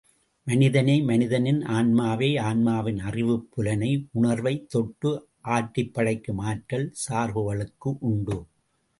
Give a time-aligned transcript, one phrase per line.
[0.43, 4.07] மனிதனை மனிதனின் ஆன்மாவை, ஆன்மாவின் அறிவுப் புலனை,
[4.11, 5.27] உணர்வைத் தொட்டு
[5.43, 8.45] ஆட்டிப் படைக்கும் ஆற்றல் சார்புகளுக்கு உண்டு.